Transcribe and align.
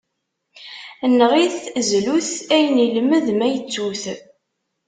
Neɣ-it, 1.17 1.55
zlu-t, 1.89 2.31
ayen 2.55 2.77
ilmed, 2.85 3.27
ma 3.37 3.47
ittu-t. 3.57 4.03